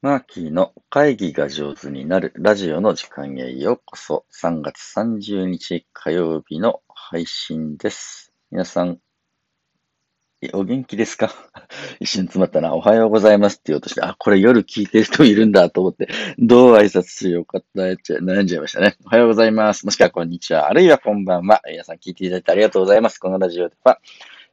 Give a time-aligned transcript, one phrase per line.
[0.00, 4.24] マーキーの会議が上手になるラジオの時間へようこそ。
[4.32, 8.32] 3月30日火曜日の配信です。
[8.52, 9.00] 皆さん、
[10.52, 11.32] お元気ですか？
[11.98, 12.74] 一瞬詰まったな。
[12.76, 16.08] おはようございますって言おうとして、あ、これ夜聞いてる人いるんだと思って、
[16.38, 18.96] どう挨拶しようか悩んじゃ悩んじゃいましたね。
[19.04, 19.84] おはようございます。
[19.84, 20.68] もしくはこんにちは。
[20.70, 21.60] あるいはこんばんは。
[21.68, 23.18] 皆さん聞いていただいてありがとうございます。
[23.18, 24.00] このラジオでは、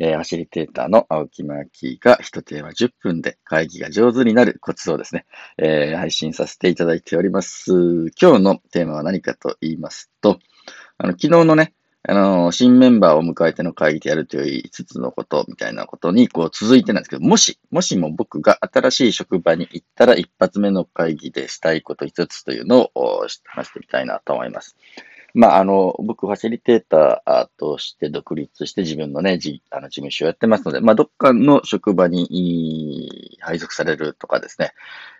[0.00, 5.26] えー、ファシリテーターの青木マーキーが一テーマ10分で会議が上手になるコツをですね、
[5.58, 8.10] えー、配信させていただいております。
[8.20, 10.40] 今日のテーマは何かと言いますと、
[10.96, 11.74] あの、昨日のね、
[12.08, 24.76] あの、新メンバーを迎えての会議でやるという5つのことみたいなことに、こう続いてなんですけど、もし、もしも僕が新しい職場に行ったら一発目の会議でしたいこと5つというのを話してみたいなと思います。
[25.34, 34.72] まあ、あの、僕、ファシリテーターとして独立して自分のね、じあの事務所をやってますので、まあ、どっかの職場に配属されるとかですね、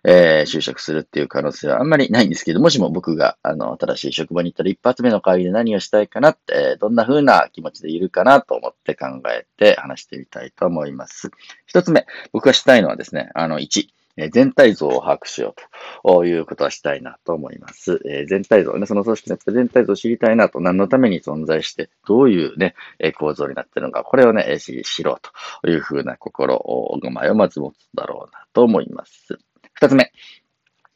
[0.04, 11.30] えー、就職するっていう可能性はあんまりないんですけど、もしも僕が、あの、新しい職場に行ったら一発目の会議で何をしたいかなって、どんな風な気持ちでいるかなと思って考えて話してみたいと思います。
[11.66, 13.88] 一つ目、僕がしたいのはですね、あの、1、
[14.32, 18.00] 全体像を把握しようということはしたいなと思います。
[18.04, 22.74] え、全体像ね、その組織の全体像を知りたいなと、何のために存在して、どういうね、
[23.18, 25.16] 構造になっているのか、これをね、知ろう
[25.62, 26.56] というふうな心
[27.00, 29.38] 構えをまず持つだろうなと思います。
[29.72, 30.12] 二つ目、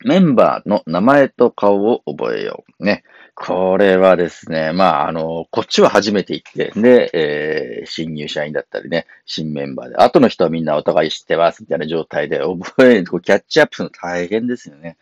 [0.04, 2.84] メンバーの名前と顔を覚えよう。
[2.84, 3.04] ね。
[3.36, 14.96] これはですね、まあ、あの、こっちは初めて行って、で、えー、新入社員だったりね、新メンバーで、後の人はみんなお互い知ってますみたいな状態で覚える、キャッチアップするの大変ですよね。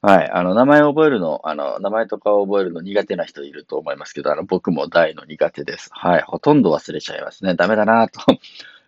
[0.00, 0.30] はい。
[0.30, 5.90] あの、名前を覚えるの、あの、名前とかを覚えるの苦手な人いると思いますけど、あの、僕も大の苦手です。
[5.92, 6.22] はい。
[6.22, 7.54] ほとんど忘れちゃいますね。
[7.54, 8.20] ダメだなと。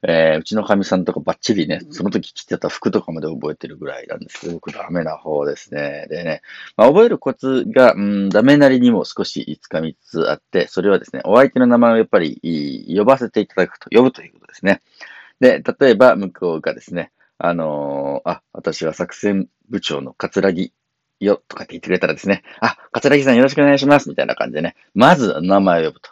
[0.03, 6.07] えー、うちのかみさんとかバッチリね、その時着てた服とかまで覚えてるぐらいなんですけど、僕ダメな方ですね。
[6.09, 6.43] でね、
[6.77, 14.81] まあ、覚えるコツが、うん、ダメなりにも少し5日3つあって、それはですね、お相手の名前をやっぱり呼ばせていただくと、呼ぶということですね。
[15.41, 20.73] で、例えば向こうがですね、あのー、あ、私は作戦部長の桂木
[21.21, 26.11] よとかって言ってくれたらですね、あ、桂木さんよろしくお願いしますみたいな感じでね、まず名前を呼ぶと。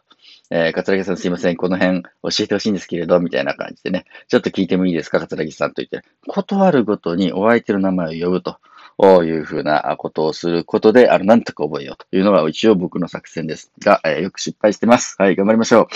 [0.51, 2.09] えー、桂木さんすいません、この辺教
[2.41, 8.59] えてほしいんですけれど、みたいな感じでね、ちょっと聞いてもいいですか、桂木さんと言って、断るごとにお相手の名前を呼ぶと。
[8.99, 9.05] い
[9.39, 15.17] うふうなことをすることで、あの、なんとか覚えようというのが一応僕の作戦ですが、えー、よく失敗してます。
[15.19, 15.87] はい、頑張りましょう。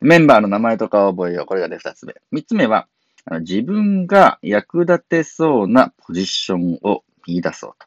[0.00, 1.46] メンバーの名前とかを覚えよう。
[1.46, 2.14] これがね、二つ目。
[2.30, 2.88] 三つ目は、
[3.26, 7.86] あの自分が役立てそうなポジションを見出そうと。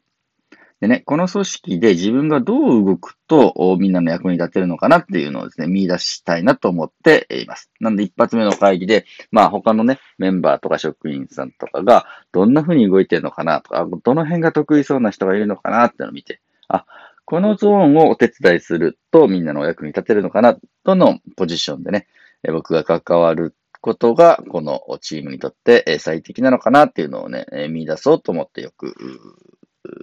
[0.82, 7.70] でね、この組織で自分がどう動くとみんなの役に立てるのかなっていうのをですね、見出したいなと思っています。
[7.82, 16.86] なんで一発目の会議で、まあ他のね、メンバーとか職員さんとかがどんな風に動いてるのかなとか、どの辺が得意そうな人がいるのかなっていうのを見て、あ、
[17.26, 22.08] このゾーンをお手伝いするとみんなのお役に立てるのかなとのポジションでね、
[22.48, 28.96] 僕が関わることが、このチームにとって最適なのかなっていうのをね、見出そうと思ってよく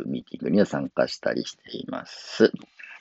[0.06, 2.52] ミーティングには参加したりしています。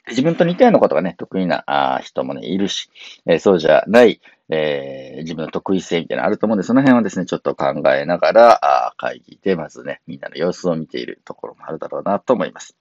[0.07, 2.90] 自分と似たようなことがね、得意な人もね、いるし、
[3.25, 12.78] えー、そうじゃない、えー、自分の得意性みたいなのあると思うんで、その辺はですね、ちょっと考えながら、あ会議でまずね、みんなの様子を見ているところもあるだろうなと思います。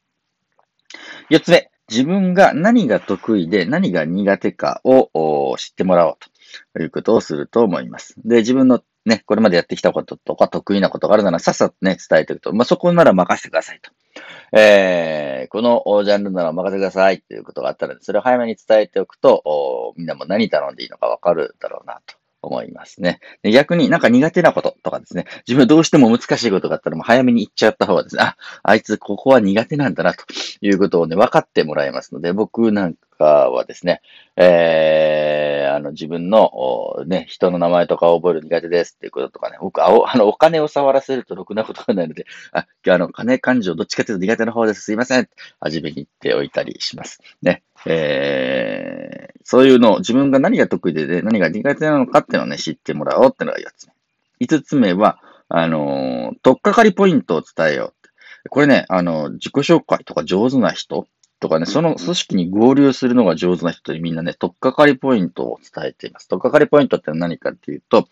[1.31, 6.17] 四つ目、自分が何が得意で何が苦手かを知ってもらおう
[6.75, 8.15] ということをすると思います。
[8.25, 13.91] で、自分のね、これまでやってきたこととか得意なことがあるならさっさとね、伝えていくと、まあ、そこなら任せてくださいと。
[14.57, 22.17] えー、このジャンルなら任せてくださいということがあったら、それを早めに伝えておくと、おみんなも何頼んでいいのかわかるだろうなと。
[22.47, 23.21] 思いますね。
[23.43, 30.25] で逆になんか苦手なこととかですね、自分どうしても難しいことがあったらもう早めに言っちゃった方がですね、あ、あいつここは苦手なんだなと
[30.61, 34.01] いうことをね、分かってもらえますので、僕なんかはですね、
[34.37, 44.83] えー、あの自分のね、人の名前とかを覚える苦手ですっていうこととかね、僕、あお あのお金を触らせるとろくなことがないので、あ、今日あの、金勘定どっちかというと苦手な方です。
[44.83, 45.29] すいません。
[45.61, 47.21] 初めに言っておいたりします。
[47.43, 47.62] ね。
[47.87, 54.47] えー、そういうのを自分が何が得意で、ね、何が苦手なのかっていうのをね、知ってもらおうっていうのが4つ目。
[54.47, 57.93] 5つ目は、あのー、とっかかりポイントを伝えよ
[58.47, 58.49] う。
[58.50, 61.06] これね、あの、自己紹介とか上手な人
[61.44, 66.26] とかね、その組織に合流するのが上手な人にみんなね、とっかかりポイントを伝えています。
[66.26, 68.08] とっかかりポイントって何かっていうと、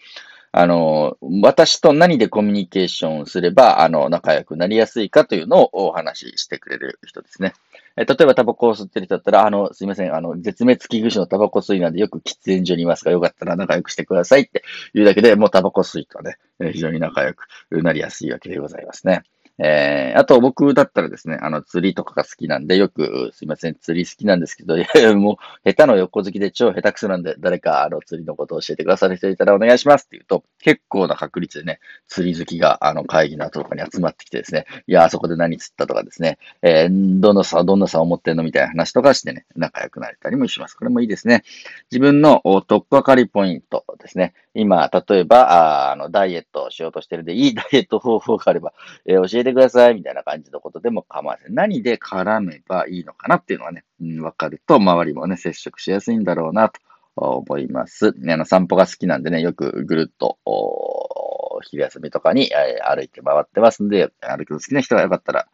[0.53, 7.55] あの、私と何でコミュニケーションすれば、あの、仲良くなりやすいかというのをお話ししてくれる人ですね。
[7.97, 14.63] え例えばタバコを吸ってる人だったら、あの、すいません、あの、絶滅危惧種のタバコ吸いなんでよく喫煙所にいますが、よかったら仲良くしてくださいって
[14.93, 16.37] いうだけでもうタバコ吸いとはね、
[16.71, 17.47] 非常に仲良く
[17.83, 19.23] なりやすいわけでございますね。
[19.59, 40.75] えー、あと僕だったらですね、あの釣りとかが好きなんで、よく、すいません、釣り好きなんですけど、いやもう下手の横好きで超下手くそなんで、誰かあの釣りのことを教えてくださる人いたらお願いしますって言うと、結構な確率でね、釣り好きがあの会議の後とかに集まってきてですね、いや、あそこで何釣ったとかですね、えー、どんな差、どんな差を持ってんのみたいな話とかしてね、仲良くなれたりもします。
[40.75, 41.45] これもいいですね。
[41.91, 44.35] 自分のトップ分かりポイントですね。
[44.55, 48.73] 今、例えば、ああの、ダイエットをしようとしてるで、いい ダイエット方法があれば、
[49.07, 51.51] えー、教えてください、みたいな感じのことでも構わない。
[51.51, 56.81] 何で絡めばいいのかなっていうのがね、うん、わかると、周りもね、接触しやすいんだろうな、と
[57.15, 58.13] 思います。
[58.19, 62.51] ね、あの、散歩が好きなんでね、よくぐるっと、お昼休みとかに、
[62.85, 65.49] 歩いて回ってますんで、歩くの好きな人がよかったら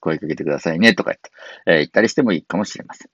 [0.00, 1.30] 声かけてくださいね、とか言って、
[1.66, 3.13] えー、言ったりしてもいいかもしれません。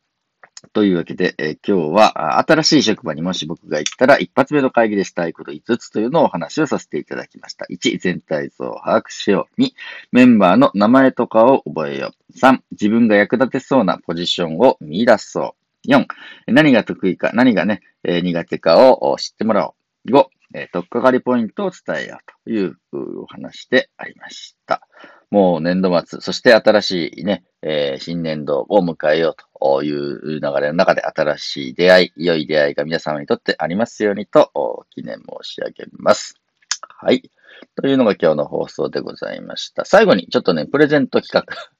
[0.72, 7.66] というわけで、え、今日は新しい職場にもし僕が行ったら一発目の会議でしたいこと5つというのをお話をさせていただきました。
[7.70, 9.60] 1、全体像を把握しよう。
[9.62, 9.70] 2、
[10.12, 12.38] メンバーの名前とかを覚えよう。
[12.38, 15.54] 3、自分が役立てそうなポジションを見出そ
[15.86, 15.90] う。
[15.90, 16.06] 4、
[16.48, 19.74] 何が得意か、何がね、え、苦手かを知ってもらお
[20.06, 20.10] う。
[20.10, 22.76] 5、えー、とっかかりポイントを伝えようという
[23.22, 24.86] お話でありました。
[25.30, 36.34] もう年度末、そして新しいね、えー、新年度を迎えようという流れの中で新しい出会い、良い出会いが皆様にとってありますようにと記念申し上げます。
[36.80, 37.30] はい。
[37.76, 39.84] というのが今日の放送でございました。
[39.84, 41.79] 最後にちょっとね、プレゼント企画。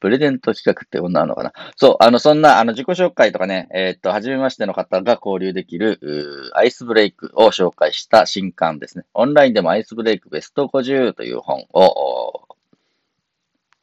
[0.00, 5.98] プレゼント企画って女なのかなそう、あの、そんな、あの、自己紹介とかね、えー、っと、初めましての方が交流できる、
[6.54, 9.04] アイスブレイクを紹介した新刊ですね。
[9.14, 12.49] オンラインでもアイスブレイクベスト50という本を、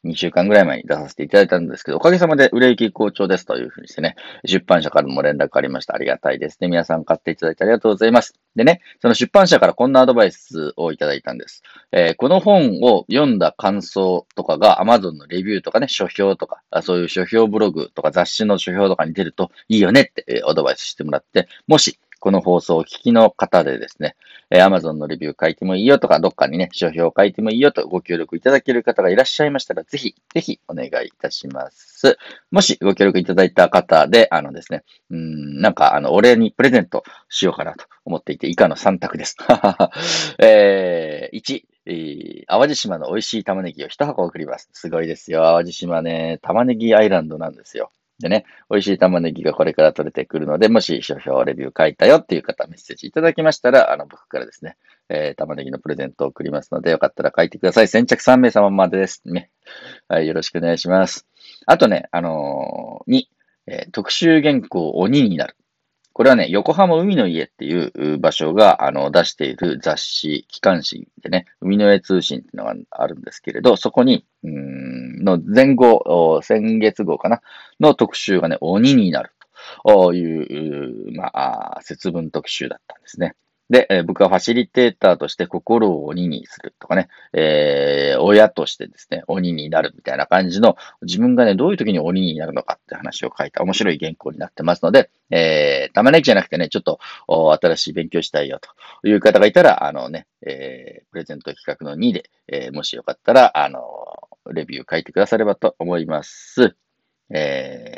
[0.08, 5.94] 2週間ぐらい前に出させていただいたんですけど、おかげさまで売れ行き好調ですというふうにしてね、出版社からも連絡ありました。
[5.94, 6.68] ありがたいですね。
[6.68, 8.34] 皆さん買っていただいてありがとうございます。
[8.56, 11.62] でね、その出版社からこんなアドバイスをいただいたんです。
[11.92, 24.16] えー、この本を読んだ感想とかが Amazon のレビューとかね、書評とか、そういう書評ブログとか雑誌の書評とかに出るといいよねって、アドバイスしてもらって、もしこの放送を聞きの方でですね、
[24.50, 32.18] えー、Amazon のレビュー書いてもいいよとか、どっかにね、書評書いてもいいよとご協力いただける方がいらっしゃいましたら、ぜひ、ぜひお願いいたします。
[32.50, 39.36] もしご協力いただいた方で、あのですね、うん、なんか、あの、お礼にプレゼントしようかなと思っていて、以下の3択です。
[40.38, 44.68] えー、1、えー、淡路島の美味しい玉ねぎを1箱送ります。
[44.72, 45.42] すごいですよ。
[45.42, 47.90] 淡路島ね、玉ねぎアイランドなんですよ。
[48.20, 54.76] でね、美味しい玉ねぎがこれから取れてくるので、もし書評レビュー書いたよっていう方、メッセージいただきましたら、あの、僕からですね、
[55.08, 57.88] えー、玉ねぎのプレゼントを送りますので、よかったら書いてください。
[57.88, 59.50] 先着3名様までですね。
[60.08, 61.26] はい、よろしくお願いします。
[61.66, 63.22] あとね、あのー、2、
[63.68, 65.56] えー、特集原稿鬼になる。
[66.18, 77.40] これはね、横浜海の家っていう場所が、あの、出している雑誌、機関誌でね、海の家通信っていうのがあるんですけれど、そこに、うん、の前後、先月号かな、
[77.78, 79.30] の特集がね、鬼になる
[79.84, 83.36] という、まあ、節分特集だったんですね。
[83.70, 98.58] で、えー、僕はファシリテーターとして心を鬼にするとかね、えー、親としてですね、鬼になるみたいな感じの、自分がね、どういう時に鬼になるのかって話を書いた面白い原稿になってますので、えー、玉ねぎじゃなくてね、ちょっと新しい勉強したいよ
[99.02, 103.82] という方がいたら、あのね、えー、プレゼント企画の2で、えー、もしよかったら、あの、
[104.50, 106.74] レビュー書いてくださればと思います。
[107.30, 107.97] え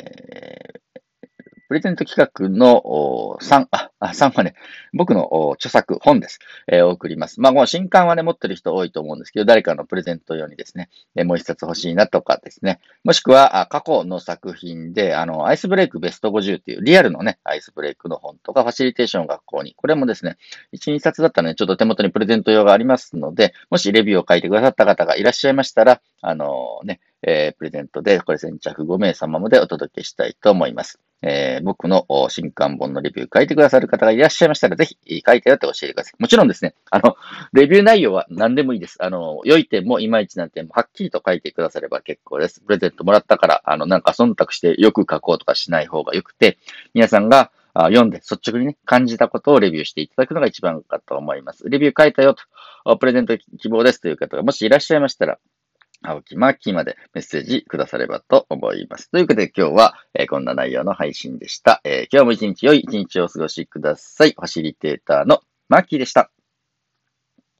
[1.71, 4.55] プレゼント企画の3、あ、3はね、
[4.91, 6.39] 僕の著作、本です。
[6.67, 7.39] えー、送ります。
[7.39, 20.35] まあ、もう新刊はね、持ってる人多いと思うんですけど、誰かのプレゼント用にですね、えー、もう一冊欲しいなとかですね、もしくは、過去の作品で、あの、アイスブレイクベスト50っていうリアルのね、アイスブレイクの本とか、ファシリテーション学校に、これもですね、
[20.73, 30.99] 1、2冊だったらね、ちょっと手元にプレゼント用がありますので、もしレビューを書いてくださった方がいらっしゃいましたら、あのね、えー、プレゼントで、これ先着5名様までお届けしたいと思います。
[31.23, 36.13] えー、僕の新刊本のレビュー書いてくださる方がいらっしゃいましたら、ぜひ書いてよって教えてください。
[36.17, 37.15] もちろんですね、あの、
[37.53, 38.97] レビュー内容は何でもいいです。
[38.99, 42.61] あの、良い点もいまいちな点もはっきりと書いてくだされば結構です。
[42.61, 46.57] プレゼントもらったから、あの、なんか忖度してよく書こうとかしない方が良くて、
[46.95, 51.69] 皆さんが読んで率直にね、感じたことをレビューしていただくのが一番かと思います。
[51.69, 52.35] レビュー書いたよ
[52.83, 55.37] と、プレゼント希望ですという方がもしいらっしゃいましたら、
[56.03, 59.09] 青木マーキーまでメッセージくださればと思います。
[59.11, 61.81] ということで今日は、えー、こんな内容の配信でした。
[61.83, 64.31] えー、今日も一日良い一日をお過ごしください。
[64.31, 66.31] ファシリテーターのマーキーでした。